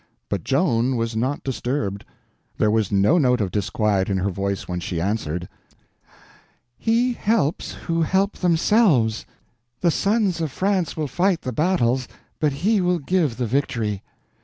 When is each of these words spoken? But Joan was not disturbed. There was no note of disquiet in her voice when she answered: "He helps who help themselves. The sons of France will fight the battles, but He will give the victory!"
But 0.29 0.43
Joan 0.43 0.95
was 0.95 1.15
not 1.15 1.43
disturbed. 1.43 2.05
There 2.57 2.71
was 2.71 2.91
no 2.91 3.19
note 3.19 3.39
of 3.39 3.51
disquiet 3.51 4.09
in 4.09 4.17
her 4.17 4.31
voice 4.31 4.67
when 4.67 4.79
she 4.79 4.99
answered: 4.99 5.47
"He 6.79 7.13
helps 7.13 7.73
who 7.73 8.01
help 8.01 8.37
themselves. 8.37 9.27
The 9.81 9.91
sons 9.91 10.41
of 10.41 10.51
France 10.51 10.97
will 10.97 11.07
fight 11.07 11.41
the 11.43 11.53
battles, 11.53 12.07
but 12.39 12.51
He 12.51 12.81
will 12.81 12.97
give 12.97 13.37
the 13.37 13.45
victory!" 13.45 14.01